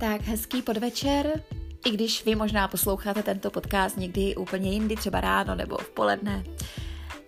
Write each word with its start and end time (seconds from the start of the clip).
Tak 0.00 0.20
hezký 0.20 0.62
podvečer, 0.62 1.42
i 1.86 1.90
když 1.90 2.24
vy 2.24 2.34
možná 2.34 2.68
posloucháte 2.68 3.22
tento 3.22 3.50
podcast 3.50 3.96
někdy 3.96 4.36
úplně 4.36 4.72
jindy, 4.72 4.96
třeba 4.96 5.20
ráno 5.20 5.54
nebo 5.54 5.78
v 5.78 5.88
poledne. 5.88 6.44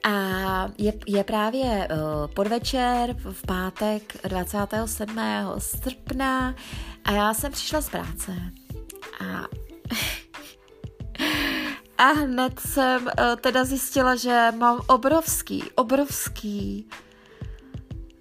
A 0.04 0.10
je, 0.78 0.92
je 1.06 1.24
právě 1.24 1.88
uh, 1.90 2.34
podvečer 2.34 3.16
v 3.16 3.46
pátek 3.46 4.16
27. 4.28 5.18
srpna 5.58 6.54
a 7.04 7.12
já 7.12 7.34
jsem 7.34 7.52
přišla 7.52 7.80
z 7.80 7.88
práce. 7.88 8.32
A, 9.20 9.46
a 12.04 12.04
hned 12.04 12.60
jsem 12.60 13.02
uh, 13.02 13.10
teda 13.40 13.64
zjistila, 13.64 14.16
že 14.16 14.52
mám 14.58 14.80
obrovský, 14.86 15.64
obrovský 15.74 16.88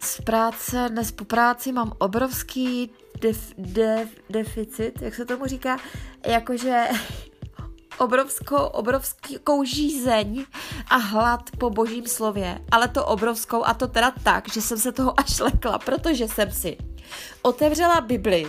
z 0.04 0.22
práce, 0.22 0.90
dnes 0.90 1.12
po 1.12 1.26
práci 1.26 1.72
mám 1.72 1.94
obrovský 1.98 2.92
def, 3.22 3.54
def, 3.58 4.10
deficit, 4.30 5.02
jak 5.02 5.16
se 5.16 5.26
tomu 5.26 5.46
říká, 5.46 5.78
jakože 6.28 6.88
obrovskou, 7.98 8.56
obrovskou 8.56 9.64
žízeň 9.64 10.46
a 10.88 10.98
hlad 10.98 11.50
po 11.58 11.70
božím 11.70 12.08
slově, 12.08 12.60
ale 12.72 12.88
to 12.88 13.06
obrovskou 13.06 13.66
a 13.66 13.74
to 13.74 13.88
teda 13.88 14.14
tak, 14.24 14.50
že 14.54 14.62
jsem 14.62 14.78
se 14.78 14.92
toho 14.92 15.20
až 15.20 15.40
lekla, 15.40 15.80
protože 15.80 16.28
jsem 16.28 16.52
si 16.52 16.78
otevřela 17.42 18.02
Bibli, 18.02 18.48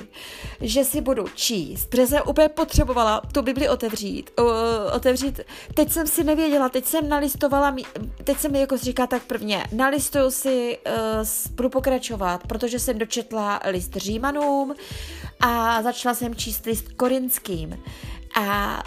že 0.60 0.84
si 0.84 1.00
budu 1.00 1.24
číst, 1.34 1.86
protože 1.86 2.06
jsem 2.06 2.22
úplně 2.26 2.48
potřebovala 2.48 3.22
tu 3.32 3.42
Bibli 3.42 3.68
otevřít. 3.68 4.30
Uh, 4.38 4.46
otevřít. 4.94 5.40
Teď 5.74 5.92
jsem 5.92 6.06
si 6.06 6.24
nevěděla, 6.24 6.68
teď 6.68 6.84
jsem 6.84 7.08
nalistovala, 7.08 7.76
teď 8.24 8.38
jsem 8.38 8.54
jako 8.54 8.76
říká 8.76 9.06
tak 9.06 9.22
prvně, 9.22 9.66
nalistuju 9.72 10.30
si, 10.30 10.78
uh, 10.86 11.26
budu 11.54 11.68
pokračovat, 11.68 12.46
protože 12.46 12.78
jsem 12.78 12.98
dočetla 12.98 13.60
list 13.66 13.96
Římanům 13.96 14.74
a 15.40 15.82
začala 15.82 16.14
jsem 16.14 16.34
číst 16.34 16.66
list 16.66 16.88
Korinským. 16.96 17.82
A 18.40 18.82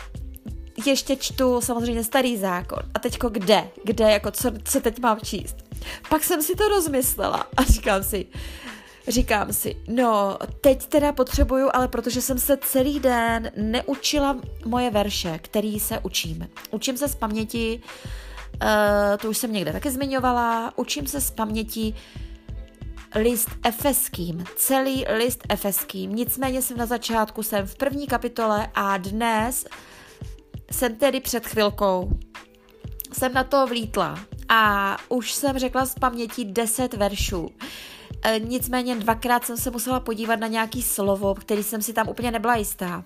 ještě 0.86 1.16
čtu 1.16 1.62
samozřejmě 1.62 2.04
starý 2.04 2.38
zákon. 2.38 2.80
A 2.94 3.00
teďko 3.00 3.30
kde? 3.30 3.70
Kde, 3.84 4.12
jako 4.12 4.32
co, 4.32 4.52
co 4.64 4.82
teď 4.82 5.00
mám 5.00 5.20
číst? 5.20 5.56
Pak 6.10 6.24
jsem 6.24 6.42
si 6.42 6.56
to 6.56 6.68
rozmyslela 6.68 7.48
a 7.58 7.64
říkám 7.64 8.04
si, 8.04 8.26
říkám 9.08 9.54
si, 9.54 9.76
no, 9.88 10.38
teď 10.62 10.86
teda 10.86 11.12
potřebuju, 11.12 11.70
ale 11.74 11.88
protože 11.88 12.22
jsem 12.22 12.40
se 12.40 12.58
celý 12.58 13.00
den 13.00 13.52
neučila 13.58 14.38
moje 14.66 14.92
verše, 14.92 15.40
který 15.42 15.80
se 15.80 16.00
učím. 16.00 16.50
Učím 16.72 16.98
se 16.98 17.08
z 17.08 17.16
paměti, 17.16 17.82
uh, 18.62 19.18
to 19.22 19.30
už 19.30 19.38
jsem 19.38 19.54
někde 19.54 19.74
taky 19.74 19.92
zmiňovala, 19.92 20.74
učím 20.76 21.08
se 21.08 21.22
z 21.22 21.32
paměti 21.32 21.94
list 23.16 23.50
efeským, 23.64 24.44
celý 24.56 25.06
list 25.18 25.44
efeským. 25.50 26.16
Nicméně 26.16 26.62
jsem 26.62 26.78
na 26.78 26.86
začátku, 26.86 27.44
jsem 27.44 27.68
v 27.68 27.76
první 27.76 28.08
kapitole 28.08 28.68
a 28.76 28.98
dnes 28.98 29.66
jsem 30.72 30.96
tedy 30.96 31.20
před 31.20 31.48
chvilkou 31.48 32.10
jsem 33.14 33.34
na 33.34 33.44
to 33.44 33.68
vlítla 33.68 34.20
a 34.50 34.98
už 35.10 35.34
jsem 35.34 35.60
řekla 35.60 35.86
z 35.86 35.96
paměti 35.96 36.46
10 36.46 36.94
veršů. 36.94 37.50
E, 38.26 38.40
nicméně 38.40 38.96
dvakrát 38.96 39.46
jsem 39.46 39.58
se 39.58 39.72
musela 39.72 40.00
podívat 40.00 40.40
na 40.40 40.48
nějaký 40.48 40.82
slovo, 40.82 41.36
který 41.36 41.64
jsem 41.64 41.82
si 41.82 41.94
tam 41.94 42.10
úplně 42.10 42.32
nebyla 42.32 42.56
jistá. 42.56 43.04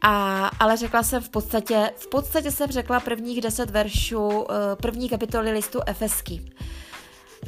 A, 0.00 0.46
ale 0.60 0.76
řekla 0.76 1.02
jsem 1.02 1.22
v 1.22 1.28
podstatě, 1.28 1.90
v 1.96 2.06
podstatě 2.06 2.50
jsem 2.50 2.70
řekla 2.70 3.00
prvních 3.00 3.40
deset 3.40 3.70
veršů 3.70 4.46
e, 4.50 4.76
první 4.76 5.08
kapitoly 5.08 5.52
listu 5.52 5.80
Efeský. 5.86 6.52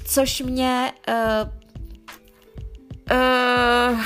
Což 0.07 0.41
mě 0.41 0.93
uh, 1.09 1.49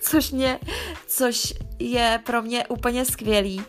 což 0.00 0.30
mě, 0.30 0.58
což 1.06 1.54
je 1.78 2.20
pro 2.26 2.42
mě 2.42 2.66
úplně 2.66 3.04
skvělý. 3.04 3.62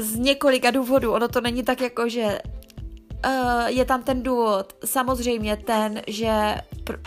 Z 0.00 0.16
několika 0.16 0.70
důvodů. 0.70 1.12
Ono 1.12 1.28
to 1.28 1.40
není 1.40 1.62
tak 1.62 1.80
jako, 1.80 2.08
že 2.08 2.38
uh, 3.26 3.66
je 3.66 3.84
tam 3.84 4.02
ten 4.02 4.22
důvod, 4.22 4.76
samozřejmě 4.84 5.56
ten, 5.56 6.02
že, 6.06 6.56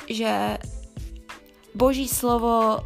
že 0.10 0.58
boží 1.76 2.08
slovo 2.08 2.78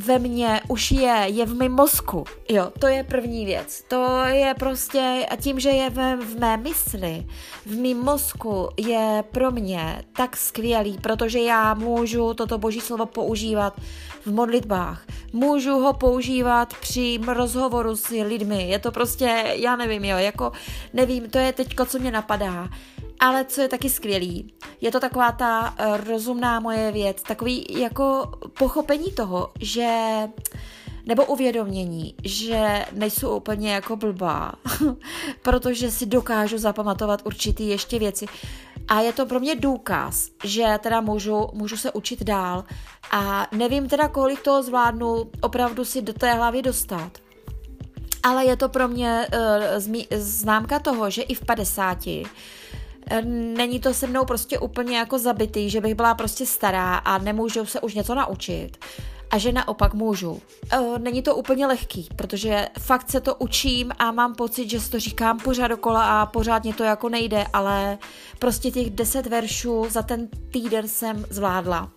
ve 0.00 0.18
mně 0.18 0.60
už 0.68 0.90
je, 0.90 1.24
je 1.26 1.46
v 1.46 1.54
mém 1.54 1.72
mozku. 1.72 2.24
Jo, 2.48 2.72
to 2.78 2.86
je 2.86 3.04
první 3.04 3.44
věc. 3.44 3.84
To 3.88 4.24
je 4.24 4.54
prostě, 4.58 5.26
a 5.30 5.36
tím, 5.36 5.60
že 5.60 5.68
je 5.70 5.90
v, 5.90 6.16
v 6.16 6.38
mé 6.38 6.56
mysli, 6.56 7.26
v 7.66 7.78
mém 7.78 7.96
mozku, 7.96 8.68
je 8.76 9.24
pro 9.32 9.50
mě 9.50 10.04
tak 10.16 10.36
skvělý, 10.36 10.98
protože 10.98 11.40
já 11.40 11.74
můžu 11.74 12.34
toto 12.34 12.58
boží 12.58 12.80
slovo 12.80 13.06
používat 13.06 13.80
v 14.26 14.26
modlitbách. 14.26 15.06
Můžu 15.32 15.72
ho 15.72 15.92
používat 15.92 16.74
při 16.80 17.18
rozhovoru 17.26 17.96
s 17.96 18.08
lidmi. 18.08 18.68
Je 18.68 18.78
to 18.78 18.92
prostě, 18.92 19.44
já 19.56 19.76
nevím, 19.76 20.04
jo, 20.04 20.16
jako 20.16 20.52
nevím, 20.92 21.30
to 21.30 21.38
je 21.38 21.52
teďko, 21.52 21.84
co 21.84 21.98
mě 21.98 22.10
napadá. 22.10 22.68
Ale 23.20 23.44
co 23.44 23.60
je 23.60 23.68
taky 23.68 23.90
skvělý, 23.90 24.54
je 24.80 24.90
to 24.90 25.00
taková 25.00 25.32
ta 25.32 25.74
uh, 25.80 25.96
rozumná 25.96 26.60
moje 26.60 26.92
věc, 26.92 27.22
takový 27.22 27.66
jako 27.70 28.32
pochopení 28.58 29.12
toho, 29.12 29.50
že 29.60 29.88
nebo 31.06 31.24
uvědomění, 31.24 32.14
že 32.24 32.86
nejsou 32.92 33.36
úplně 33.36 33.72
jako 33.72 33.96
blbá, 33.96 34.52
protože 35.42 35.90
si 35.90 36.06
dokážu 36.06 36.58
zapamatovat 36.58 37.22
určitý 37.24 37.68
ještě 37.68 37.98
věci. 37.98 38.26
A 38.88 39.00
je 39.00 39.12
to 39.12 39.26
pro 39.26 39.40
mě 39.40 39.54
důkaz, 39.54 40.28
že 40.44 40.78
teda 40.82 41.00
můžu, 41.00 41.48
můžu 41.52 41.76
se 41.76 41.92
učit 41.92 42.22
dál 42.22 42.64
a 43.10 43.46
nevím 43.52 43.88
teda, 43.88 44.08
kolik 44.08 44.42
toho 44.42 44.62
zvládnu 44.62 45.30
opravdu 45.40 45.84
si 45.84 46.02
do 46.02 46.12
té 46.12 46.34
hlavy 46.34 46.62
dostat. 46.62 47.18
Ale 48.22 48.44
je 48.44 48.56
to 48.56 48.68
pro 48.68 48.88
mě 48.88 49.26
uh, 49.32 49.98
známka 50.10 50.78
toho, 50.78 51.10
že 51.10 51.22
i 51.22 51.34
v 51.34 51.44
50 51.44 51.98
Eh, 52.06 52.79
není 53.22 53.80
to 53.80 53.94
se 53.94 54.06
mnou 54.06 54.24
prostě 54.24 54.58
úplně 54.58 54.98
jako 54.98 55.18
zabitý, 55.18 55.70
že 55.70 55.80
bych 55.80 55.94
byla 55.94 56.14
prostě 56.14 56.46
stará 56.46 56.94
a 56.94 57.18
nemůžu 57.18 57.66
se 57.66 57.80
už 57.80 57.94
něco 57.94 58.14
naučit. 58.14 58.84
A 59.30 59.38
že 59.38 59.52
naopak 59.52 59.94
můžu. 59.94 60.42
Eh, 60.72 60.98
není 60.98 61.22
to 61.22 61.36
úplně 61.36 61.66
lehký, 61.66 62.08
protože 62.16 62.68
fakt 62.78 63.10
se 63.10 63.20
to 63.20 63.34
učím 63.34 63.92
a 63.98 64.12
mám 64.12 64.34
pocit, 64.34 64.70
že 64.70 64.80
si 64.80 64.90
to 64.90 65.00
říkám 65.00 65.38
pořád 65.38 65.68
dokola 65.68 66.20
a 66.20 66.26
pořád 66.26 66.62
mě 66.62 66.74
to 66.74 66.84
jako 66.84 67.08
nejde, 67.08 67.46
ale 67.52 67.98
prostě 68.38 68.70
těch 68.70 68.90
deset 68.90 69.26
veršů 69.26 69.86
za 69.90 70.02
ten 70.02 70.28
týden 70.52 70.88
jsem 70.88 71.24
zvládla. 71.30 71.90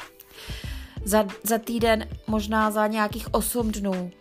Za, 1.06 1.25
za 1.44 1.57
týden, 1.57 2.07
možná 2.28 2.72
za 2.72 2.88
nějakých 2.88 3.34
osm 3.34 3.72
dnů. 3.72 4.12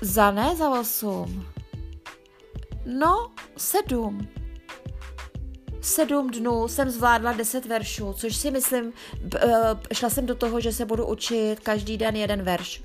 Za 0.00 0.30
ne 0.30 0.56
za 0.56 0.70
osm. 0.80 1.46
No, 2.86 3.30
sedm 3.56 4.28
sedm 5.82 6.30
dnů 6.30 6.68
jsem 6.68 6.90
zvládla 6.90 7.32
deset 7.32 7.66
veršů, 7.66 8.12
což 8.12 8.36
si 8.36 8.50
myslím, 8.50 8.92
eh, 9.34 9.94
šla 9.94 10.10
jsem 10.10 10.26
do 10.26 10.34
toho, 10.34 10.60
že 10.60 10.72
se 10.72 10.84
budu 10.84 11.06
učit 11.06 11.60
každý 11.62 11.96
den 11.96 12.16
jeden 12.16 12.42
verš. 12.42 12.82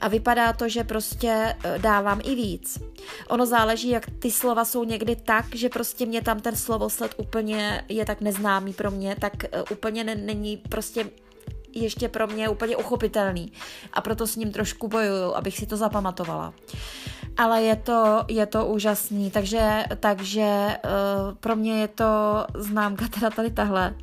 A 0.00 0.08
vypadá 0.08 0.52
to, 0.52 0.68
že 0.68 0.84
prostě 0.84 1.56
eh, 1.64 1.78
dávám 1.78 2.20
i 2.24 2.34
víc. 2.34 2.78
Ono 3.28 3.46
záleží, 3.46 3.88
jak 3.88 4.06
ty 4.18 4.30
slova 4.30 4.64
jsou 4.64 4.84
někdy 4.84 5.16
tak, 5.16 5.44
že 5.54 5.68
prostě 5.68 6.06
mě 6.06 6.22
tam 6.22 6.40
ten 6.40 6.56
slovosled 6.56 7.14
úplně 7.16 7.84
je 7.88 8.06
tak 8.06 8.20
neznámý 8.20 8.72
pro 8.72 8.90
mě, 8.90 9.16
tak 9.20 9.44
eh, 9.44 9.62
úplně 9.70 10.04
není 10.04 10.56
prostě 10.56 11.10
ještě 11.82 12.08
pro 12.08 12.26
mě 12.26 12.48
úplně 12.48 12.76
uchopitelný. 12.76 13.52
A 13.92 14.00
proto 14.00 14.26
s 14.26 14.36
ním 14.36 14.52
trošku 14.52 14.88
bojuju, 14.88 15.34
abych 15.34 15.56
si 15.56 15.66
to 15.66 15.76
zapamatovala 15.76 16.54
ale 17.38 17.62
je 17.62 17.76
to, 17.76 18.24
je 18.28 18.46
to 18.46 18.66
úžasný, 18.66 19.30
takže, 19.30 19.84
takže 20.00 20.76
uh, 20.84 21.34
pro 21.34 21.56
mě 21.56 21.80
je 21.80 21.88
to 21.88 22.44
známka 22.54 23.08
teda 23.14 23.30
tady 23.30 23.50
tahle. 23.50 23.94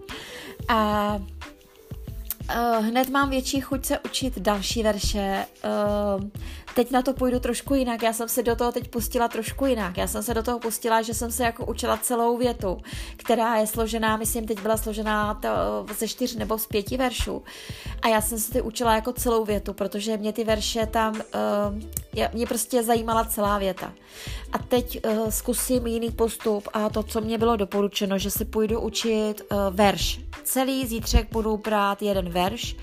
A 0.68 1.12
uh, 1.16 2.86
hned 2.86 3.10
mám 3.10 3.30
větší 3.30 3.62
chuť 3.62 3.86
se 3.86 4.00
učit 4.00 4.40
další 4.40 4.84
verše. 4.84 5.46
Uh, 6.18 6.30
teď 6.76 6.92
na 6.92 7.02
to 7.02 7.14
půjdu 7.14 7.40
trošku 7.40 7.74
jinak. 7.74 8.04
Já 8.04 8.14
jsem 8.14 8.30
se 8.30 8.44
do 8.44 8.56
toho 8.56 8.72
teď 8.72 8.88
pustila 8.88 9.28
trošku 9.28 9.66
jinak. 9.66 9.98
Já 9.98 10.08
jsem 10.08 10.24
se 10.24 10.34
do 10.34 10.44
toho 10.44 10.60
pustila, 10.60 11.02
že 11.02 11.14
jsem 11.14 11.32
se 11.32 11.44
jako 11.44 11.66
učila 11.66 11.98
celou 11.98 12.38
větu, 12.38 12.78
která 13.18 13.56
je 13.56 13.68
složená, 13.68 14.18
myslím, 14.18 14.48
teď 14.48 14.62
byla 14.62 14.78
složená 14.78 15.34
to, 15.34 15.50
ze 15.98 16.08
čtyř 16.08 16.36
nebo 16.36 16.58
z 16.58 16.68
pěti 16.68 16.98
veršů. 16.98 17.44
A 18.02 18.08
já 18.08 18.22
jsem 18.22 18.40
se 18.40 18.54
ty 18.54 18.62
učila 18.62 18.96
jako 18.96 19.14
celou 19.14 19.46
větu, 19.46 19.74
protože 19.74 20.18
mě 20.18 20.34
ty 20.34 20.44
verše 20.44 20.86
tam, 20.86 21.14
uh, 21.16 22.32
mě 22.34 22.48
prostě 22.48 22.84
zajímala 22.84 23.26
celá 23.26 23.58
věta. 23.58 23.94
A 24.52 24.58
teď 24.58 25.00
uh, 25.06 25.30
zkusím 25.30 25.88
jiný 25.88 26.12
postup 26.12 26.68
a 26.74 26.90
to, 26.90 27.04
co 27.04 27.22
mě 27.22 27.38
bylo 27.38 27.56
doporučeno, 27.56 28.18
že 28.18 28.32
si 28.32 28.46
půjdu 28.46 28.80
učit 28.80 29.42
uh, 29.52 29.58
verš. 29.72 30.20
Celý 30.44 30.88
zítřek 30.88 31.28
budu 31.32 31.58
brát 31.58 32.02
jeden 32.02 32.30
verš 32.30 32.76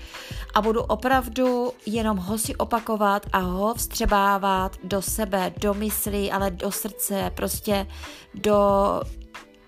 a 0.53 0.61
budu 0.61 0.81
opravdu 0.81 1.71
jenom 1.85 2.17
ho 2.17 2.37
si 2.37 2.55
opakovat 2.55 3.25
a 3.33 3.37
ho 3.37 3.75
vstřebávat 3.83 4.77
do 4.83 5.01
sebe, 5.01 5.53
do 5.57 5.73
myslí, 5.73 6.31
ale 6.31 6.51
do 6.51 6.71
srdce, 6.71 7.31
prostě 7.35 7.87
do, 8.33 9.01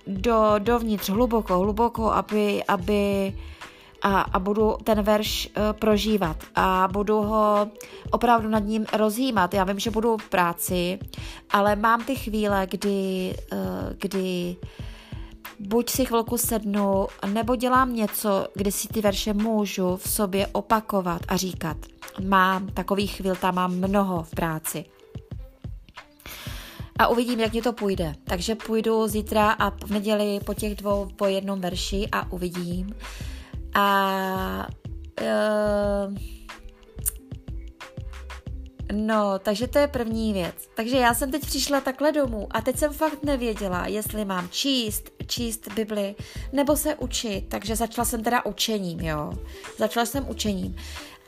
do, 0.07 0.55
dovnitř, 0.59 1.09
hluboko, 1.09 1.59
hluboko, 1.59 2.11
aby, 2.11 2.63
aby 2.63 3.33
a, 4.01 4.21
a 4.21 4.39
budu 4.39 4.77
ten 4.83 5.01
verš 5.01 5.47
uh, 5.47 5.73
prožívat 5.73 6.37
a 6.55 6.87
budu 6.91 7.21
ho 7.21 7.67
opravdu 8.11 8.49
nad 8.49 8.59
ním 8.59 8.85
rozjímat. 8.93 9.53
Já 9.53 9.63
vím, 9.63 9.79
že 9.79 9.91
budu 9.91 10.17
v 10.17 10.29
práci, 10.29 10.99
ale 11.49 11.75
mám 11.75 12.03
ty 12.03 12.15
chvíle, 12.15 12.67
kdy, 12.71 13.33
uh, 13.51 13.59
kdy 13.97 14.55
buď 15.59 15.89
si 15.89 16.05
chvilku 16.05 16.37
sednu, 16.37 17.07
nebo 17.33 17.55
dělám 17.55 17.95
něco, 17.95 18.47
kdy 18.55 18.71
si 18.71 18.87
ty 18.87 19.01
verše 19.01 19.33
můžu 19.33 19.97
v 19.97 20.09
sobě 20.09 20.47
opakovat 20.47 21.21
a 21.27 21.37
říkat. 21.37 21.77
Mám 22.23 22.67
takových 22.67 23.15
chvíl, 23.15 23.35
tam 23.35 23.55
mám 23.55 23.75
mnoho 23.75 24.23
v 24.23 24.29
práci. 24.29 24.85
A 26.99 27.07
uvidím, 27.07 27.39
jak 27.39 27.53
mi 27.53 27.61
to 27.61 27.73
půjde. 27.73 28.15
Takže 28.23 28.55
půjdu 28.55 29.07
zítra 29.07 29.51
a 29.51 29.69
v 29.69 29.89
neděli 29.89 30.39
po 30.45 30.53
těch 30.53 30.75
dvou 30.75 31.09
po 31.15 31.25
jednom 31.25 31.61
verši 31.61 32.07
a 32.11 32.31
uvidím. 32.31 32.95
A 33.73 34.67
uh, 35.21 36.17
No, 38.93 39.39
takže 39.39 39.67
to 39.67 39.79
je 39.79 39.87
první 39.87 40.33
věc. 40.33 40.55
Takže 40.75 40.97
já 40.97 41.13
jsem 41.13 41.31
teď 41.31 41.41
přišla 41.41 41.81
takhle 41.81 42.11
domů 42.11 42.47
a 42.51 42.61
teď 42.61 42.77
jsem 42.77 42.93
fakt 42.93 43.23
nevěděla, 43.23 43.87
jestli 43.87 44.25
mám 44.25 44.49
číst, 44.49 45.14
číst 45.27 45.67
Bibli, 45.75 46.15
nebo 46.53 46.75
se 46.77 46.95
učit, 46.95 47.45
takže 47.49 47.75
začala 47.75 48.05
jsem 48.05 48.23
teda 48.23 48.45
učením, 48.45 48.99
jo. 48.99 49.33
Začala 49.77 50.05
jsem 50.05 50.29
učením. 50.29 50.75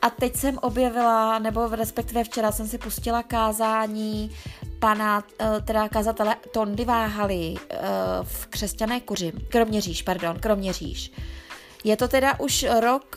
A 0.02 0.10
teď 0.10 0.36
jsem 0.36 0.58
objevila, 0.58 1.38
nebo 1.38 1.68
respektive 1.68 2.24
včera 2.24 2.52
jsem 2.52 2.68
si 2.68 2.78
pustila 2.78 3.22
kázání 3.22 4.30
pana, 4.78 5.24
eh, 5.40 5.60
teda 5.60 5.88
kazatele 5.88 6.36
Tondy 6.52 6.84
Váhaly 6.84 7.54
eh, 7.70 7.78
v 8.22 8.46
Křesťané 8.46 9.00
kuři, 9.00 9.32
Kroměříž, 9.48 10.02
pardon, 10.02 10.38
Kroměříž. 10.38 11.12
Je 11.84 11.96
to 11.96 12.08
teda 12.08 12.40
už 12.40 12.66
rok, 12.80 13.16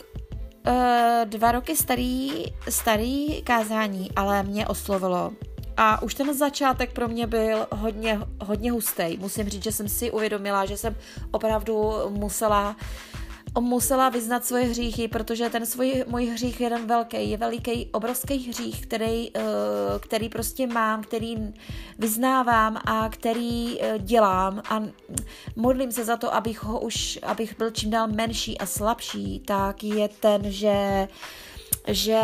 eh, 0.66 1.20
dva 1.24 1.52
roky 1.52 1.76
starý, 1.76 2.44
starý 2.68 3.42
kázání, 3.42 4.10
ale 4.16 4.42
mě 4.42 4.66
oslovilo. 4.66 5.32
A 5.76 6.02
už 6.02 6.14
ten 6.14 6.34
začátek 6.34 6.92
pro 6.92 7.08
mě 7.08 7.26
byl 7.26 7.66
hodně, 7.72 8.20
hodně 8.40 8.72
hustý. 8.72 9.16
Musím 9.18 9.48
říct, 9.48 9.64
že 9.64 9.72
jsem 9.72 9.88
si 9.88 10.10
uvědomila, 10.10 10.66
že 10.66 10.76
jsem 10.76 10.96
opravdu 11.30 11.92
musela 12.08 12.76
musela 13.60 14.08
vyznat 14.08 14.44
svoje 14.44 14.64
hříchy, 14.64 15.08
protože 15.08 15.50
ten 15.50 15.66
svůj 15.66 16.04
můj 16.06 16.26
hřích 16.26 16.60
je 16.60 16.66
jeden 16.66 16.86
velký, 16.86 17.30
je 17.30 17.36
veliký, 17.36 17.88
obrovský 17.92 18.48
hřích, 18.48 18.86
který, 18.86 19.30
eh, 19.36 19.40
který 20.00 20.28
prostě 20.28 20.66
mám, 20.66 21.02
který 21.02 21.36
vyznávám 21.98 22.78
a 22.84 23.08
který 23.08 23.82
eh, 23.82 23.98
dělám 23.98 24.62
a 24.70 24.82
modlím 25.56 25.92
se 25.92 26.04
za 26.04 26.16
to, 26.16 26.34
abych 26.34 26.62
ho 26.62 26.80
už, 26.80 27.18
abych 27.22 27.58
byl 27.58 27.70
čím 27.70 27.90
dál 27.90 28.08
menší 28.08 28.58
a 28.58 28.66
slabší, 28.66 29.40
tak 29.40 29.84
je 29.84 30.08
ten, 30.08 30.42
že, 30.52 31.08
že 31.86 32.22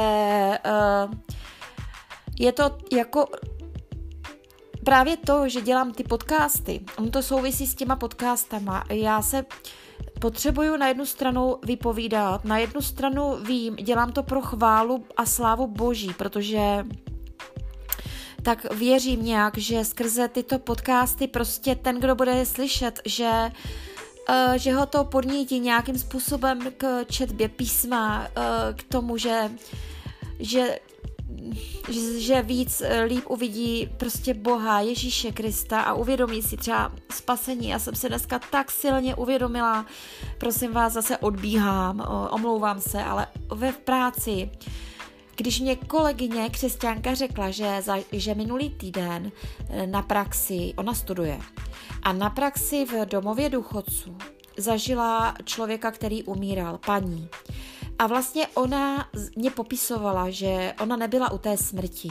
uh, 0.66 1.14
je 2.38 2.52
to 2.52 2.78
jako 2.92 3.26
právě 4.84 5.16
to, 5.16 5.48
že 5.48 5.60
dělám 5.60 5.92
ty 5.92 6.04
podcasty, 6.04 6.80
on 6.98 7.10
to 7.10 7.22
souvisí 7.22 7.66
s 7.66 7.74
těma 7.74 7.96
podcastama. 7.96 8.84
Já 8.90 9.22
se 9.22 9.44
potřebuju 10.20 10.76
na 10.76 10.88
jednu 10.88 11.06
stranu 11.06 11.56
vypovídat, 11.66 12.44
na 12.44 12.58
jednu 12.58 12.82
stranu 12.82 13.36
vím, 13.46 13.76
dělám 13.76 14.12
to 14.12 14.22
pro 14.22 14.42
chválu 14.42 15.04
a 15.16 15.26
slávu 15.26 15.66
Boží, 15.66 16.14
protože 16.18 16.84
tak 18.42 18.74
věřím 18.74 19.24
nějak, 19.24 19.58
že 19.58 19.84
skrze 19.84 20.28
tyto 20.28 20.58
podcasty 20.58 21.26
prostě 21.26 21.74
ten, 21.74 22.00
kdo 22.00 22.14
bude 22.14 22.46
slyšet, 22.46 23.00
že 23.04 23.52
uh, 24.28 24.54
že 24.56 24.72
ho 24.72 24.86
to 24.86 25.04
podnítí 25.04 25.60
nějakým 25.60 25.98
způsobem 25.98 26.58
k 26.76 27.04
četbě 27.04 27.48
písma, 27.48 28.20
uh, 28.20 28.76
k 28.76 28.82
tomu, 28.82 29.16
že, 29.16 29.50
že 30.38 30.78
že, 31.88 32.20
že 32.20 32.42
víc 32.42 32.80
eh, 32.80 33.02
líp 33.02 33.24
uvidí 33.28 33.90
prostě 33.96 34.34
Boha, 34.34 34.80
Ježíše 34.80 35.32
Krista 35.32 35.80
a 35.80 35.94
uvědomí 35.94 36.42
si 36.42 36.56
třeba 36.56 36.92
spasení. 37.12 37.68
Já 37.68 37.78
jsem 37.78 37.94
se 37.94 38.08
dneska 38.08 38.38
tak 38.50 38.70
silně 38.70 39.14
uvědomila, 39.14 39.86
prosím 40.38 40.72
vás, 40.72 40.92
zase 40.92 41.18
odbíhám, 41.18 42.28
omlouvám 42.30 42.80
se, 42.80 43.04
ale 43.04 43.26
ve 43.54 43.72
práci, 43.72 44.50
když 45.36 45.60
mě 45.60 45.76
kolegyně 45.76 46.50
křesťanka 46.50 47.14
řekla, 47.14 47.50
že, 47.50 47.82
za, 47.82 47.96
že 48.12 48.34
minulý 48.34 48.70
týden 48.70 49.32
eh, 49.68 49.86
na 49.86 50.02
praxi, 50.02 50.74
ona 50.76 50.94
studuje, 50.94 51.40
a 52.02 52.12
na 52.12 52.30
praxi 52.30 52.84
v 52.84 53.06
domově 53.06 53.48
důchodců 53.48 54.16
zažila 54.58 55.34
člověka, 55.44 55.90
který 55.90 56.22
umíral, 56.22 56.78
paní. 56.86 57.28
A 57.98 58.06
vlastně 58.06 58.46
ona 58.46 59.08
mě 59.36 59.50
popisovala, 59.50 60.30
že 60.30 60.74
ona 60.80 60.96
nebyla 60.96 61.32
u 61.32 61.38
té 61.38 61.56
smrti, 61.56 62.08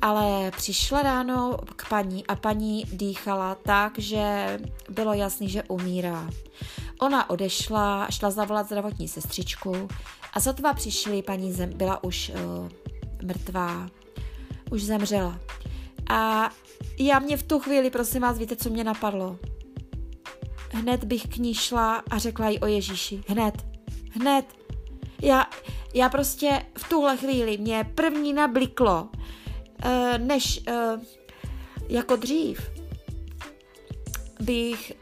ale 0.00 0.50
přišla 0.50 1.02
ráno 1.02 1.56
k 1.76 1.88
paní 1.88 2.26
a 2.26 2.36
paní 2.36 2.84
dýchala 2.92 3.54
tak, 3.54 3.98
že 3.98 4.58
bylo 4.88 5.14
jasný, 5.14 5.48
že 5.48 5.62
umírá. 5.62 6.30
Ona 7.00 7.30
odešla, 7.30 8.06
šla 8.10 8.30
zavolat 8.30 8.66
zdravotní 8.66 9.08
sestřičku 9.08 9.88
a 10.32 10.40
sotva 10.40 10.74
přišli, 10.74 11.22
paní 11.22 11.52
zem, 11.52 11.70
byla 11.74 12.04
už 12.04 12.32
uh, 12.34 12.68
mrtvá, 13.26 13.88
už 14.70 14.82
zemřela. 14.82 15.38
A 16.10 16.50
já 16.98 17.18
mě 17.18 17.36
v 17.36 17.42
tu 17.42 17.58
chvíli, 17.58 17.90
prosím 17.90 18.22
vás, 18.22 18.38
víte, 18.38 18.56
co 18.56 18.70
mě 18.70 18.84
napadlo? 18.84 19.38
Hned 20.72 21.04
bych 21.04 21.22
k 21.22 21.36
ní 21.36 21.54
šla 21.54 22.02
a 22.10 22.18
řekla 22.18 22.48
jí 22.48 22.60
o 22.60 22.66
Ježíši. 22.66 23.22
Hned. 23.28 23.66
Hned 24.10 24.59
já, 25.22 25.46
já 25.94 26.08
prostě 26.08 26.66
v 26.78 26.88
tuhle 26.88 27.16
chvíli 27.16 27.58
mě 27.58 27.90
první 27.94 28.32
nabliklo, 28.32 29.08
uh, 29.84 30.18
než 30.18 30.60
uh, 30.68 31.02
jako 31.88 32.16
dřív 32.16 32.70
bych 34.40 34.92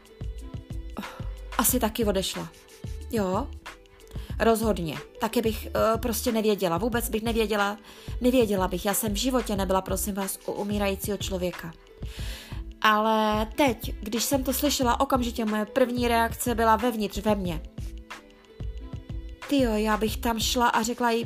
asi 1.57 1.79
taky 1.79 2.05
odešla. 2.05 2.49
Jo, 3.11 3.47
rozhodně. 4.39 4.97
Taky 5.19 5.41
bych 5.41 5.67
uh, 5.67 6.01
prostě 6.01 6.31
nevěděla, 6.31 6.77
vůbec 6.77 7.09
bych 7.09 7.23
nevěděla, 7.23 7.77
nevěděla 8.21 8.67
bych. 8.67 8.85
Já 8.85 8.93
jsem 8.93 9.13
v 9.13 9.17
životě 9.17 9.55
nebyla, 9.55 9.81
prosím 9.81 10.15
vás, 10.15 10.39
u 10.45 10.51
umírajícího 10.51 11.17
člověka. 11.17 11.73
Ale 12.81 13.47
teď, 13.55 13.95
když 14.01 14.23
jsem 14.23 14.43
to 14.43 14.53
slyšela, 14.53 14.99
okamžitě 14.99 15.45
moje 15.45 15.65
první 15.65 16.07
reakce 16.07 16.55
byla 16.55 16.75
vevnitř 16.75 17.17
ve 17.17 17.35
mně 17.35 17.61
ty 19.49 19.61
jo, 19.61 19.73
já 19.73 19.97
bych 19.97 20.17
tam 20.17 20.39
šla 20.39 20.67
a 20.69 20.83
řekla 20.83 21.11
jí, 21.11 21.25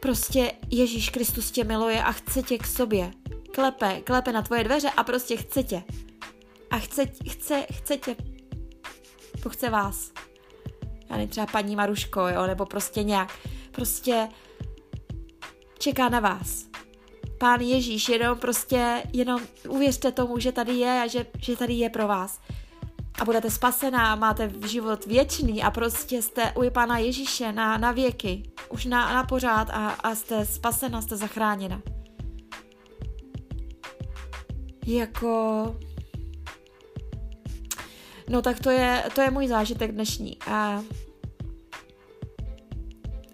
prostě 0.00 0.52
Ježíš 0.70 1.10
Kristus 1.10 1.50
tě 1.50 1.64
miluje 1.64 2.02
a 2.02 2.12
chce 2.12 2.42
tě 2.42 2.58
k 2.58 2.66
sobě. 2.66 3.10
Klepe, 3.54 4.00
klepe 4.00 4.32
na 4.32 4.42
tvoje 4.42 4.64
dveře 4.64 4.90
a 4.90 5.04
prostě 5.04 5.36
chce 5.36 5.62
tě. 5.62 5.82
A 6.70 6.78
chce, 6.78 7.04
chce, 7.30 7.66
chce 7.72 7.96
tě. 7.96 8.16
Pochce 9.42 9.70
vás. 9.70 10.12
Já 11.10 11.16
nevím, 11.16 11.28
třeba 11.28 11.46
paní 11.46 11.76
Maruško, 11.76 12.20
jo, 12.20 12.46
nebo 12.46 12.66
prostě 12.66 13.02
nějak. 13.02 13.38
Prostě 13.70 14.28
čeká 15.78 16.08
na 16.08 16.20
vás. 16.20 16.66
Pán 17.38 17.60
Ježíš, 17.60 18.08
jenom 18.08 18.38
prostě, 18.38 19.02
jenom 19.12 19.40
uvěřte 19.68 20.12
tomu, 20.12 20.38
že 20.38 20.52
tady 20.52 20.74
je 20.74 21.02
a 21.02 21.06
že, 21.06 21.26
že 21.40 21.56
tady 21.56 21.74
je 21.74 21.90
pro 21.90 22.08
vás 22.08 22.40
a 23.20 23.24
budete 23.24 23.50
spasená, 23.50 24.14
máte 24.14 24.52
život 24.66 25.06
věčný 25.06 25.62
a 25.62 25.70
prostě 25.70 26.22
jste 26.22 26.52
u 26.52 26.70
Pána 26.70 26.98
Ježíše 26.98 27.52
na, 27.52 27.78
na 27.78 27.92
věky, 27.92 28.42
už 28.68 28.84
na, 28.84 29.14
na 29.14 29.24
pořád 29.24 29.70
a, 29.70 29.88
a 29.88 30.14
jste 30.14 30.46
spasena, 30.46 31.02
jste 31.02 31.16
zachráněna. 31.16 31.82
Jako... 34.86 35.76
No 38.28 38.42
tak 38.42 38.60
to 38.60 38.70
je, 38.70 39.04
to 39.14 39.20
je 39.20 39.30
můj 39.30 39.48
zážitek 39.48 39.92
dnešní 39.92 40.38
a 40.46 40.82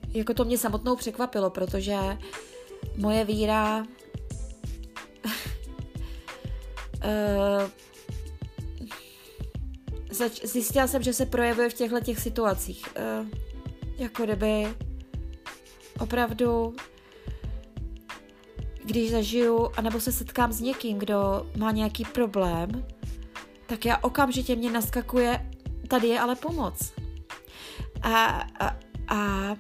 jako 0.09 0.35
to 0.35 0.45
mě 0.45 0.59
samotnou 0.59 0.97
překvapilo, 0.97 1.51
protože 1.51 1.97
moje 2.97 3.25
víra 3.25 3.87
uh, 7.05 7.71
zač- 10.15 10.45
zjistila 10.45 10.87
jsem, 10.87 11.03
že 11.03 11.13
se 11.13 11.27
projevuje 11.27 11.71
v 11.71 11.75
těchto 11.75 12.01
těch 12.01 12.19
situacích. 12.19 12.85
Uh, 13.21 13.29
jako 13.99 14.25
kdyby 14.25 14.75
opravdu 16.01 16.75
když 18.85 19.11
zažiju, 19.11 19.71
anebo 19.77 20.01
se 20.01 20.13
setkám 20.13 20.53
s 20.53 20.61
někým, 20.61 20.99
kdo 20.99 21.47
má 21.57 21.71
nějaký 21.71 22.05
problém, 22.05 22.87
tak 23.67 23.85
já 23.85 23.99
okamžitě 23.99 24.57
mě 24.57 24.71
naskakuje, 24.71 25.51
tady 25.89 26.09
je 26.09 26.21
ale 26.21 26.35
pomoc. 26.35 26.93
A, 28.03 28.27
a, 28.61 28.77
a, 29.09 29.51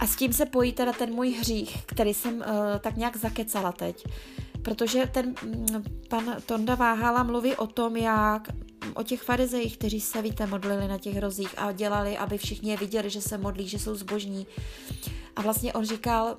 a 0.00 0.06
s 0.06 0.16
tím 0.16 0.32
se 0.32 0.46
pojí 0.46 0.72
teda 0.72 0.92
ten 0.92 1.10
můj 1.14 1.30
hřích, 1.30 1.84
který 1.86 2.14
jsem 2.14 2.34
uh, 2.34 2.42
tak 2.80 2.96
nějak 2.96 3.16
zakecala 3.16 3.72
teď. 3.72 4.04
Protože 4.62 5.06
ten 5.06 5.34
mm, 5.42 5.84
pan 6.08 6.36
Tonda 6.46 6.74
Váhala 6.74 7.22
mluví 7.22 7.56
o 7.56 7.66
tom, 7.66 7.96
jak 7.96 8.48
o 8.94 9.02
těch 9.02 9.22
farizejích, 9.22 9.78
kteří 9.78 10.00
se, 10.00 10.22
víte, 10.22 10.46
modlili 10.46 10.88
na 10.88 10.98
těch 10.98 11.18
rozích 11.18 11.54
a 11.56 11.72
dělali, 11.72 12.18
aby 12.18 12.38
všichni 12.38 12.70
je 12.70 12.76
viděli, 12.76 13.10
že 13.10 13.20
se 13.20 13.38
modlí, 13.38 13.68
že 13.68 13.78
jsou 13.78 13.94
zbožní. 13.94 14.46
A 15.36 15.42
vlastně 15.42 15.72
on 15.72 15.84
říkal, 15.84 16.36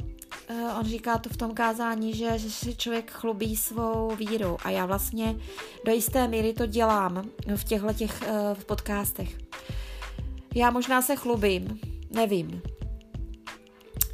uh, 0.50 0.80
on 0.80 0.86
říká 0.86 1.18
to 1.18 1.30
v 1.30 1.38
tom 1.38 1.54
kázání, 1.54 2.14
že, 2.14 2.40
že 2.40 2.52
si 2.52 2.76
člověk 2.76 3.12
chlubí 3.12 3.56
svou 3.56 4.16
víru 4.16 4.58
a 4.64 4.70
já 4.70 4.86
vlastně 4.86 5.36
do 5.86 5.92
jisté 5.92 6.28
míry 6.28 6.54
to 6.54 6.66
dělám 6.66 7.30
v 7.56 7.64
těchto 7.64 7.94
těch 7.94 8.22
uh, 8.22 8.64
podcastech. 8.64 9.38
Já 10.56 10.72
možná 10.72 11.02
se 11.02 11.16
chlubím, 11.16 11.80
nevím. 12.12 12.62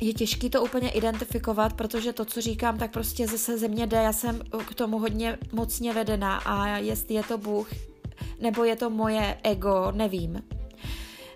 Je 0.02 0.14
těžké 0.14 0.50
to 0.50 0.64
úplně 0.64 0.90
identifikovat, 0.90 1.74
protože 1.74 2.14
to, 2.14 2.26
co 2.26 2.42
říkám, 2.42 2.78
tak 2.78 2.92
prostě 2.92 3.28
zase 3.28 3.58
ze 3.58 3.68
mě 3.68 3.88
jde. 3.88 3.98
Já 3.98 4.14
jsem 4.14 4.42
k 4.68 4.76
tomu 4.76 5.00
hodně 5.00 5.38
mocně 5.52 5.94
vedená 5.94 6.38
a 6.38 6.68
jestli 6.68 7.14
je 7.16 7.24
to 7.24 7.38
Bůh, 7.38 7.70
nebo 8.40 8.64
je 8.64 8.76
to 8.76 8.90
moje 8.90 9.38
ego, 9.44 9.92
nevím. 9.92 10.44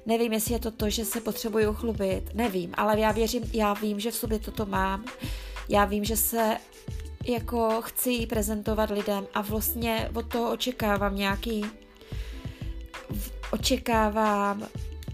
Nevím, 0.06 0.34
jestli 0.34 0.54
je 0.54 0.60
to 0.60 0.72
to, 0.72 0.90
že 0.90 1.06
se 1.06 1.22
potřebuju 1.22 1.74
chlubit, 1.74 2.34
nevím, 2.34 2.74
ale 2.78 3.00
já 3.00 3.12
věřím, 3.12 3.44
já 3.54 3.74
vím, 3.74 4.00
že 4.00 4.12
v 4.12 4.16
sobě 4.16 4.40
toto 4.40 4.66
mám. 4.66 5.06
Já 5.70 5.86
vím, 5.86 6.04
že 6.04 6.18
se 6.18 6.58
jako 7.26 7.82
chci 7.82 8.28
prezentovat 8.28 8.90
lidem 8.90 9.28
a 9.34 9.42
vlastně 9.42 10.10
od 10.16 10.28
toho 10.28 10.52
očekávám 10.52 11.16
nějaký 11.16 11.66
očekávám 13.52 14.68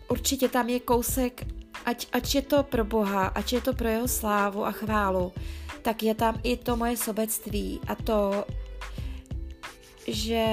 určitě 0.10 0.50
tam 0.50 0.69
je 0.69 0.79
kousek, 0.79 1.48
ať, 1.86 2.08
ať 2.12 2.36
je 2.36 2.41
to 2.41 2.63
pro 2.63 2.86
Boha, 2.86 3.27
ať 3.27 3.53
je 3.53 3.62
to 3.62 3.74
pro 3.74 3.88
jeho 3.88 4.08
slávu 4.08 4.65
a 4.65 4.72
chválu, 4.72 5.34
tak 5.81 6.03
je 6.03 6.15
tam 6.15 6.39
i 6.43 6.58
to 6.58 6.75
moje 6.75 6.98
sobectví 6.98 7.79
a 7.88 7.96
to, 7.96 8.46
že 10.08 10.46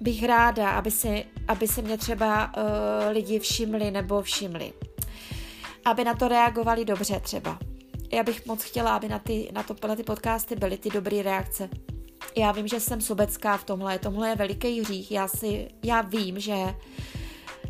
bych 0.00 0.24
ráda, 0.24 0.70
aby 0.70 0.90
se, 0.90 1.22
aby 1.48 1.68
se 1.68 1.82
mě 1.82 1.98
třeba 1.98 2.52
uh, 2.56 2.62
lidi 3.12 3.38
všimli 3.38 3.90
nebo 3.90 4.22
všimli. 4.22 4.72
Aby 5.84 6.04
na 6.04 6.14
to 6.14 6.28
reagovali 6.28 6.84
dobře 6.84 7.20
třeba. 7.20 7.58
Já 8.12 8.22
bych 8.22 8.46
moc 8.46 8.62
chtěla, 8.62 8.96
aby 8.96 9.08
na 9.08 9.18
ty, 9.18 9.50
na 9.52 9.62
to, 9.62 9.88
na 9.88 9.96
ty 9.96 10.02
podcasty 10.02 10.56
byly 10.56 10.78
ty 10.78 10.90
dobré 10.90 11.22
reakce. 11.22 11.68
Já 12.36 12.52
vím, 12.52 12.68
že 12.68 12.80
jsem 12.80 13.00
sobecká 13.00 13.56
v 13.56 13.64
tomhle, 13.64 13.98
tomhle 13.98 14.28
je 14.28 14.36
veliký 14.36 14.80
hřích. 14.80 15.10
Já, 15.10 15.28
si, 15.28 15.68
já 15.84 16.00
vím, 16.00 16.40
že 16.40 16.54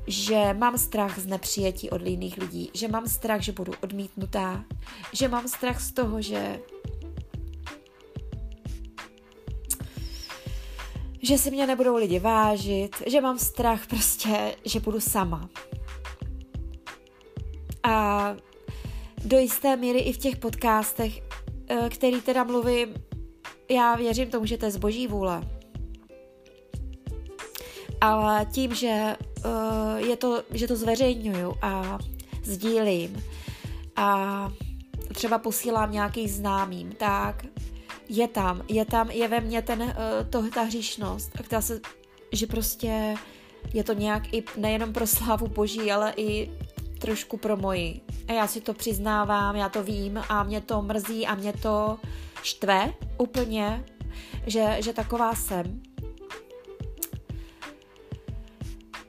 že 0.07 0.55
mám 0.55 0.79
strach 0.79 1.19
z 1.19 1.27
nepřijetí 1.27 1.91
od 1.91 2.07
jiných 2.07 2.39
lidí, 2.39 2.71
že 2.75 2.89
mám 2.89 3.07
strach, 3.07 3.41
že 3.41 3.53
budu 3.53 3.73
odmítnutá, 3.83 4.65
že 5.13 5.29
mám 5.29 5.49
strach 5.49 5.81
z 5.81 5.93
toho, 5.93 6.23
že 6.23 6.61
že 11.31 11.39
si 11.39 11.51
mě 11.51 11.67
nebudou 11.67 11.97
lidi 11.97 12.19
vážit, 12.19 12.97
že 13.07 13.21
mám 13.21 13.39
strach 13.39 13.87
prostě, 13.87 14.57
že 14.65 14.81
budu 14.81 15.01
sama. 15.01 15.49
A 17.83 18.37
do 19.25 19.39
jisté 19.39 19.77
míry 19.77 19.99
i 19.99 20.13
v 20.13 20.19
těch 20.19 20.37
podcastech, 20.37 21.23
eh, 21.69 21.89
který 21.89 22.21
teda 22.21 22.45
mluvím, 22.45 22.95
já 23.69 23.97
věřím 23.97 24.31
tomu, 24.31 24.47
že 24.47 24.59
to 24.59 24.65
je 24.65 24.71
z 24.71 24.77
boží 24.77 25.07
vůle. 25.07 25.43
Ale 28.01 28.47
tím, 28.53 28.75
že 28.75 29.17
uh, 29.45 29.97
je 29.97 30.17
to, 30.17 30.43
že 30.51 30.67
to 30.67 30.77
zveřejňuju 30.77 31.55
a 31.63 31.99
sdílím 32.45 33.25
a 33.97 34.49
třeba 35.15 35.39
posílám 35.39 35.93
nějaký 35.93 36.29
známým, 36.29 36.93
tak 36.93 37.47
je 38.11 38.29
tam, 38.29 38.63
je 38.69 38.85
tam, 38.85 39.11
je 39.11 39.29
ve 39.29 39.41
mně 39.41 39.63
ten, 39.63 39.83
uh, 39.83 39.93
to, 40.31 40.51
ta 40.51 40.63
hříšnost, 40.63 41.31
která 41.43 41.61
se, 41.63 41.81
že 42.33 42.47
prostě 42.47 43.15
je 43.73 43.85
to 43.85 43.93
nějak 43.93 44.35
i 44.35 44.45
nejenom 44.57 44.93
pro 44.93 45.07
slávu 45.07 45.47
boží, 45.47 45.93
ale 45.93 46.13
i 46.17 46.51
trošku 46.99 47.37
pro 47.37 47.57
moji. 47.57 48.01
A 48.29 48.33
já 48.33 48.47
si 48.47 48.61
to 48.61 48.75
přiznávám, 48.75 49.57
já 49.57 49.69
to 49.69 49.83
vím 49.83 50.23
a 50.29 50.43
mě 50.43 50.61
to 50.61 50.83
mrzí 50.83 51.27
a 51.27 51.35
mě 51.35 51.53
to 51.53 51.99
štve 52.43 52.95
úplně, 53.19 53.85
že, 54.47 54.77
že 54.81 54.93
taková 54.93 55.35
jsem. 55.35 55.83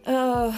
Uh, 0.07 0.55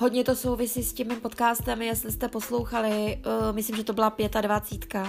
hodně 0.00 0.24
to 0.24 0.36
souvisí 0.36 0.82
s 0.82 0.92
tím 0.92 1.08
podcastem, 1.22 1.82
jestli 1.82 2.12
jste 2.12 2.28
poslouchali, 2.28 3.18
uh, 3.26 3.54
myslím, 3.56 3.76
že 3.76 3.84
to 3.84 3.92
byla 3.92 4.12
25. 4.40 5.02
Uh, 5.02 5.08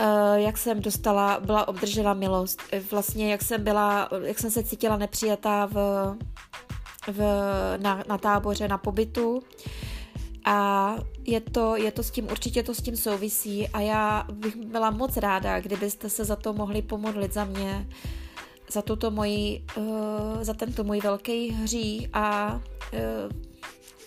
eh, 0.00 0.40
jak 0.40 0.58
jsem 0.58 0.80
dostala, 0.80 1.40
byla 1.40 1.68
obdržela 1.68 2.14
milost. 2.14 2.62
Vlastně 2.90 3.30
jak 3.30 3.42
jsem 3.42 3.64
byla, 3.64 4.08
jak 4.22 4.38
jsem 4.38 4.50
se 4.50 4.64
cítila 4.64 4.96
nepřijatá 4.96 5.66
v, 5.66 5.76
v, 7.06 7.20
na, 7.76 8.04
na 8.08 8.18
táboře, 8.18 8.68
na 8.68 8.78
pobytu. 8.78 9.42
A 10.44 10.96
je 11.24 11.40
to, 11.40 11.76
je 11.76 11.92
to 11.92 12.02
s 12.02 12.10
tím, 12.10 12.24
určitě 12.30 12.62
to 12.62 12.74
s 12.74 12.82
tím 12.82 12.96
souvisí 12.96 13.68
a 13.68 13.80
já 13.80 14.26
bych 14.32 14.56
byla 14.56 14.90
moc 14.90 15.16
ráda, 15.16 15.60
kdybyste 15.60 16.10
se 16.10 16.24
za 16.24 16.36
to 16.36 16.52
mohli 16.52 16.82
pomodlit 16.82 17.34
za 17.34 17.44
mě, 17.44 17.88
za 18.70 18.82
tuto 18.82 19.10
moji, 19.10 19.64
uh, 19.76 19.84
za 20.42 20.54
tento 20.54 20.84
můj 20.84 21.00
velký 21.00 21.50
hřích 21.50 22.08
a 22.12 22.60
uh, 22.92 23.49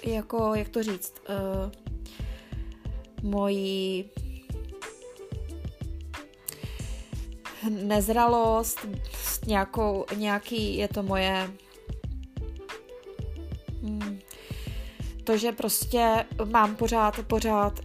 jako, 0.03 0.55
jak 0.55 0.69
to 0.69 0.83
říct, 0.83 1.13
uh, 1.29 1.71
moji 3.31 4.09
nezralost, 7.69 8.87
nějakou, 9.47 10.05
nějaký, 10.15 10.77
je 10.77 10.87
to 10.87 11.03
moje 11.03 11.49
hmm, 13.81 14.19
to, 15.23 15.37
že 15.37 15.51
prostě 15.51 16.25
mám 16.45 16.75
pořád, 16.75 17.19
pořád 17.27 17.79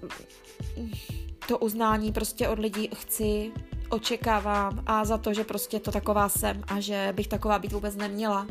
to 1.49 1.59
uznání 1.59 2.13
prostě 2.13 2.49
od 2.49 2.59
lidí 2.59 2.91
chci 2.95 3.53
očekávám 3.89 4.83
a 4.87 5.05
za 5.05 5.19
to, 5.19 5.35
že 5.35 5.45
prostě 5.45 5.81
to 5.81 5.93
taková 5.93 6.29
jsem 6.29 6.63
a 6.69 6.81
že 6.81 7.13
bych 7.17 7.29
taková 7.29 7.59
být 7.59 7.73
vůbec 7.73 7.97
neměla. 7.97 8.47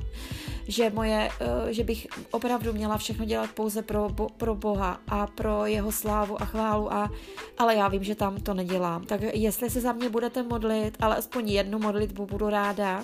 Že, 0.67 0.89
moje, 0.89 1.29
eh, 1.39 1.73
že 1.73 1.83
bych 1.83 2.07
opravdu 2.31 2.73
měla 2.73 2.97
všechno 2.97 3.25
dělat 3.25 3.51
pouze 3.51 3.81
pro, 3.81 4.09
pro 4.37 4.55
Boha 4.55 4.99
a 5.07 5.27
pro 5.27 5.65
jeho 5.65 5.91
slávu 5.91 6.41
a 6.41 6.45
chválu, 6.45 6.93
a, 6.93 7.11
ale 7.57 7.75
já 7.75 7.87
vím, 7.87 8.03
že 8.03 8.15
tam 8.15 8.37
to 8.37 8.53
nedělám. 8.53 9.05
Tak 9.05 9.21
jestli 9.33 9.69
se 9.69 9.81
za 9.81 9.93
mě 9.93 10.09
budete 10.09 10.43
modlit, 10.43 10.97
ale 10.99 11.15
aspoň 11.15 11.49
jednu 11.49 11.79
modlitbu 11.79 12.25
budu 12.25 12.49
ráda, 12.49 13.03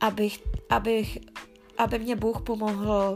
abych, 0.00 0.42
abych, 0.70 1.18
aby 1.78 1.98
mě 1.98 2.16
Bůh 2.16 2.40
pomohl 2.42 3.14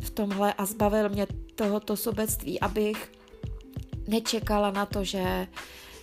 v 0.00 0.10
tomhle 0.10 0.52
a 0.52 0.66
zbavil 0.66 1.08
mě 1.08 1.26
tohoto 1.54 1.96
sobectví, 1.96 2.60
abych 2.60 3.12
nečekala 4.08 4.70
na 4.70 4.86
to, 4.86 5.04
že, 5.04 5.46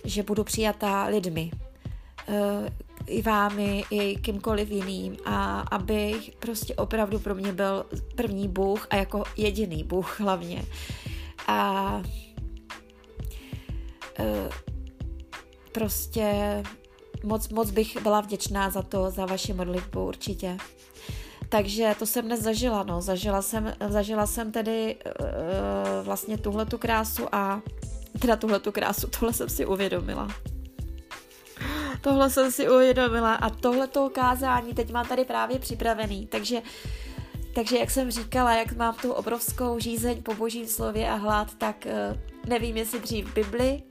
že 0.04 0.22
budu 0.22 0.44
přijatá 0.44 1.04
lidmi, 1.04 1.50
Eh, 2.28 2.70
i 3.06 3.22
vámi, 3.22 3.84
i 3.90 4.16
kýmkoliv 4.16 4.70
jiným 4.70 5.16
a 5.24 5.60
aby 5.60 6.14
prostě 6.38 6.74
opravdu 6.74 7.18
pro 7.18 7.34
mě 7.34 7.52
byl 7.52 7.86
první 8.14 8.48
Bůh 8.48 8.86
a 8.90 8.96
jako 8.96 9.24
jediný 9.36 9.84
Bůh 9.84 10.20
hlavně. 10.20 10.64
A 11.46 12.02
eh, 14.18 14.50
prostě 15.72 16.62
moc, 17.24 17.48
moc 17.48 17.70
bych 17.70 18.02
byla 18.02 18.20
vděčná 18.20 18.70
za 18.70 18.82
to, 18.82 19.10
za 19.10 19.26
vaši 19.26 19.52
modlitbu 19.52 20.06
určitě. 20.06 20.56
Takže 21.48 21.94
to 21.98 22.06
jsem 22.06 22.24
dnes 22.24 22.40
zažila, 22.40 22.82
no. 22.82 23.00
Zažila 23.00 23.42
jsem, 23.42 23.72
zažila 23.88 24.26
jsem 24.26 24.52
tedy 24.52 24.96
uh, 24.96 26.06
vlastně 26.06 26.38
tuhle 26.38 26.66
tu 26.66 26.78
krásu 26.78 27.34
a 27.34 27.62
teda 28.20 28.36
tuhle 28.36 28.60
tu 28.60 28.72
krásu, 28.72 29.06
tohle 29.06 29.32
jsem 29.32 29.48
si 29.48 29.66
uvědomila. 29.66 30.28
Tohle 32.00 32.30
jsem 32.30 32.52
si 32.52 32.70
uvědomila 32.70 33.34
a 33.34 33.50
tohle 33.50 33.86
to 33.86 34.10
kázání 34.10 34.74
teď 34.74 34.92
mám 34.92 35.06
tady 35.06 35.24
právě 35.24 35.58
připravený, 35.58 36.26
takže 36.26 36.62
takže 37.54 37.78
jak 37.78 37.90
jsem 37.90 38.10
říkala, 38.10 38.54
jak 38.54 38.72
mám 38.72 38.94
tu 38.94 39.12
obrovskou 39.12 39.78
žízeň 39.78 40.22
po 40.22 40.34
božím 40.34 40.66
slově 40.66 41.10
a 41.10 41.14
hlad, 41.14 41.54
tak 41.54 41.86
uh, 41.86 42.16
nevím, 42.48 42.76
jestli 42.76 43.00
dřív 43.00 43.34
Bibli, 43.34 43.82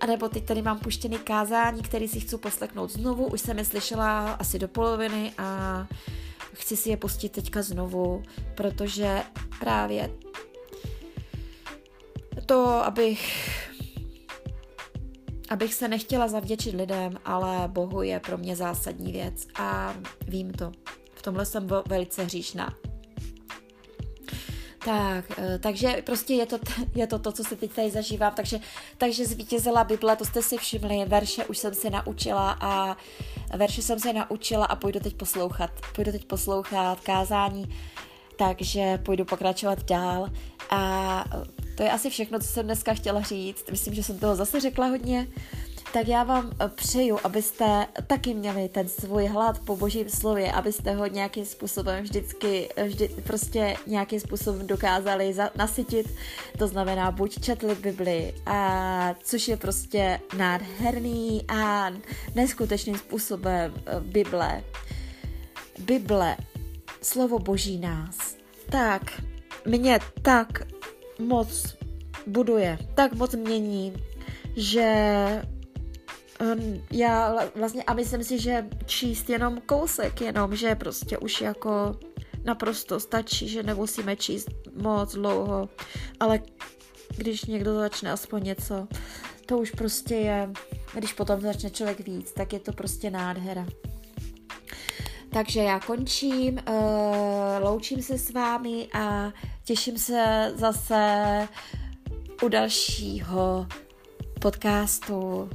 anebo 0.00 0.28
teď 0.28 0.44
tady 0.44 0.62
mám 0.62 0.78
puštěný 0.78 1.18
kázání, 1.18 1.82
který 1.82 2.08
si 2.08 2.20
chci 2.20 2.38
poslechnout 2.38 2.90
znovu, 2.90 3.26
už 3.26 3.40
jsem 3.40 3.58
je 3.58 3.64
slyšela 3.64 4.32
asi 4.32 4.58
do 4.58 4.68
poloviny 4.68 5.32
a 5.38 5.86
chci 6.52 6.76
si 6.76 6.90
je 6.90 6.96
pustit 6.96 7.28
teďka 7.28 7.62
znovu, 7.62 8.22
protože 8.54 9.22
právě 9.60 10.10
to, 12.46 12.66
abych 12.66 13.63
abych 15.54 15.74
se 15.74 15.88
nechtěla 15.88 16.28
zavděčit 16.28 16.74
lidem, 16.74 17.16
ale 17.24 17.68
Bohu 17.68 18.02
je 18.02 18.20
pro 18.20 18.38
mě 18.38 18.56
zásadní 18.56 19.12
věc 19.12 19.46
a 19.54 19.94
vím 20.28 20.52
to. 20.52 20.72
V 21.14 21.22
tomhle 21.22 21.46
jsem 21.46 21.68
velice 21.86 22.24
hříšná. 22.24 22.74
Tak, 24.84 25.24
eh, 25.38 25.58
takže 25.58 26.02
prostě 26.06 26.34
je 26.34 26.46
to, 26.46 26.58
je 26.94 27.06
to 27.06 27.18
to, 27.18 27.32
co 27.32 27.44
se 27.44 27.56
teď 27.56 27.72
tady 27.72 27.90
zažívám. 27.90 28.32
Takže, 28.34 28.60
takže 28.98 29.26
zvítězila 29.26 29.84
Bible, 29.84 30.16
to 30.16 30.24
jste 30.24 30.42
si 30.42 30.56
všimli, 30.56 31.04
verše 31.06 31.44
už 31.44 31.58
jsem 31.58 31.74
si 31.74 31.90
naučila 31.90 32.56
a 32.60 32.96
verše 33.56 33.82
jsem 33.82 34.00
se 34.00 34.12
naučila 34.12 34.66
a 34.66 34.76
půjdu 34.76 35.00
teď 35.00 35.14
poslouchat. 35.14 35.70
Půjdu 35.94 36.12
teď 36.12 36.24
poslouchat 36.24 37.00
kázání, 37.00 37.76
takže 38.36 38.98
půjdu 38.98 39.24
pokračovat 39.24 39.84
dál. 39.84 40.30
A 40.70 41.24
to 41.74 41.82
je 41.82 41.90
asi 41.90 42.10
všechno, 42.10 42.38
co 42.38 42.46
jsem 42.46 42.66
dneska 42.66 42.94
chtěla 42.94 43.20
říct. 43.20 43.70
Myslím, 43.70 43.94
že 43.94 44.02
jsem 44.02 44.18
toho 44.18 44.36
zase 44.36 44.60
řekla 44.60 44.86
hodně. 44.86 45.28
Tak 45.94 46.08
já 46.08 46.24
vám 46.24 46.50
přeju, 46.74 47.18
abyste 47.24 47.86
taky 48.06 48.34
měli 48.34 48.68
ten 48.68 48.88
svůj 48.88 49.26
hlad 49.26 49.58
po 49.58 49.76
božím 49.76 50.08
slově, 50.08 50.52
abyste 50.52 50.94
ho 50.94 51.06
nějakým 51.06 51.44
způsobem 51.44 52.02
vždycky, 52.02 52.68
vždy, 52.86 53.08
prostě 53.08 53.76
nějakým 53.86 54.20
způsobem 54.20 54.66
dokázali 54.66 55.34
za, 55.34 55.50
nasytit. 55.56 56.06
To 56.58 56.66
znamená, 56.66 57.10
buď 57.10 57.40
četli 57.40 57.74
Bibli, 57.74 58.34
a, 58.46 59.14
což 59.22 59.48
je 59.48 59.56
prostě 59.56 60.20
nádherný 60.36 61.44
a 61.48 61.90
neskutečným 62.34 62.98
způsobem 62.98 63.74
eh, 63.86 64.00
Bible. 64.00 64.64
Bible, 65.78 66.36
slovo 67.02 67.38
boží 67.38 67.78
nás. 67.78 68.36
Tak, 68.70 69.22
mě 69.66 69.98
tak 70.22 70.73
moc 71.18 71.76
buduje, 72.26 72.78
tak 72.94 73.12
moc 73.12 73.34
mění, 73.34 73.92
že 74.56 75.42
um, 76.40 76.82
já 76.90 77.34
vlastně 77.56 77.82
a 77.82 77.94
myslím 77.94 78.24
si, 78.24 78.38
že 78.38 78.66
číst 78.86 79.30
jenom 79.30 79.60
kousek, 79.66 80.20
jenom, 80.20 80.56
že 80.56 80.74
prostě 80.74 81.18
už 81.18 81.40
jako 81.40 81.96
naprosto 82.44 83.00
stačí, 83.00 83.48
že 83.48 83.62
nemusíme 83.62 84.16
číst 84.16 84.48
moc 84.82 85.14
dlouho, 85.14 85.68
ale 86.20 86.40
když 87.16 87.44
někdo 87.44 87.74
začne 87.74 88.12
aspoň 88.12 88.44
něco, 88.44 88.88
to 89.46 89.58
už 89.58 89.70
prostě 89.70 90.14
je, 90.14 90.50
když 90.94 91.12
potom 91.12 91.40
začne 91.40 91.70
člověk 91.70 92.00
víc, 92.00 92.32
tak 92.32 92.52
je 92.52 92.60
to 92.60 92.72
prostě 92.72 93.10
nádhera. 93.10 93.66
Takže 95.34 95.62
já 95.62 95.80
končím, 95.80 96.58
uh, 96.68 96.74
loučím 97.60 98.02
se 98.02 98.18
s 98.18 98.30
vámi 98.30 98.88
a 98.92 99.32
těším 99.64 99.98
se 99.98 100.52
zase 100.54 101.48
u 102.42 102.48
dalšího 102.48 103.66
podcastu 104.40 105.50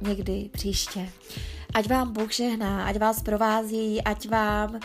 někdy 0.00 0.50
příště. 0.52 1.08
Ať 1.74 1.88
vám 1.88 2.12
Bůh 2.12 2.32
žehná, 2.32 2.86
ať 2.86 2.98
vás 2.98 3.22
provází, 3.22 4.02
ať 4.02 4.28
vám 4.28 4.80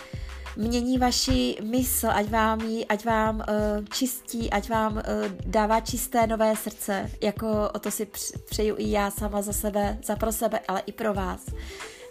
mění 0.58 0.98
vaši 0.98 1.58
mysl, 1.64 2.08
ať 2.10 2.30
vám, 2.30 2.62
jí, 2.62 2.86
ať 2.86 3.06
vám 3.06 3.36
uh, 3.36 3.86
čistí, 3.94 4.52
ať 4.52 4.70
vám 4.70 4.94
uh, 4.94 5.02
dává 5.46 5.80
čisté 5.80 6.28
nové 6.28 6.56
srdce, 6.56 7.12
jako 7.22 7.70
o 7.74 7.80
to 7.80 7.92
si 7.92 8.08
přeju 8.50 8.76
i 8.78 8.92
já 8.92 9.12
sama 9.12 9.42
za 9.42 9.54
sebe, 9.54 9.98
za 10.04 10.16
pro 10.16 10.32
sebe, 10.32 10.60
ale 10.68 10.82
i 10.86 10.92
pro 10.92 11.14
vás. 11.14 11.46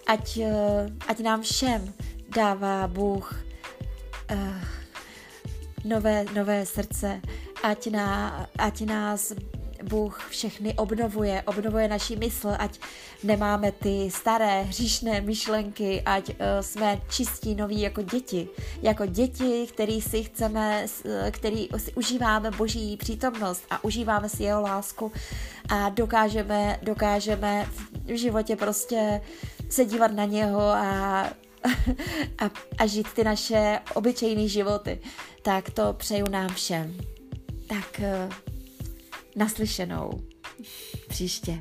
Ať, 0.07 0.39
uh, 0.39 0.47
ať 1.09 1.21
nám 1.21 1.43
všem 1.43 1.93
dává 2.29 2.87
Bůh 2.87 3.45
uh, 4.33 4.39
nové, 5.85 6.25
nové 6.35 6.67
srdce, 6.67 7.21
ať, 7.63 7.87
na, 7.87 8.47
ať 8.59 8.81
nás 8.81 9.33
Bůh 9.83 10.27
všechny 10.31 10.75
obnovuje, 10.75 11.43
obnovuje 11.43 11.89
naší 11.89 12.17
mysl, 12.17 12.49
ať 12.59 12.79
nemáme 13.25 13.73
ty 13.73 14.11
staré 14.11 14.63
hříšné 14.63 15.21
myšlenky, 15.21 16.03
ať 16.03 16.29
uh, 16.29 16.35
jsme 16.61 17.01
čistí 17.11 17.55
noví 17.55 17.81
jako 17.81 18.03
děti. 18.03 18.49
Jako 18.83 19.07
děti, 19.07 19.67
který 19.73 20.01
si 20.01 20.23
chceme, 20.23 20.87
který 21.31 21.69
si 21.77 21.93
užíváme 21.93 22.51
boží 22.51 22.97
přítomnost 22.97 23.65
a 23.71 23.85
užíváme 23.85 24.29
si 24.29 24.43
jeho 24.43 24.61
lásku 24.61 25.13
a 25.69 25.89
dokážeme, 25.89 26.81
dokážeme 26.83 27.67
v 28.05 28.17
životě 28.17 28.57
prostě 28.57 29.21
se 29.71 29.85
dívat 29.85 30.13
na 30.13 30.25
něho 30.25 30.61
a 30.61 31.31
a, 32.39 32.51
a 32.79 32.87
žít 32.87 33.13
ty 33.13 33.25
naše 33.25 33.79
obyčejné 33.95 34.49
životy. 34.49 35.01
Tak 35.43 35.71
to 35.71 35.93
přeju 35.93 36.29
nám 36.31 36.49
všem. 36.49 36.97
Tak 37.67 38.01
uh, 38.01 38.33
naslyšenou 39.37 40.11
příště. 41.09 41.61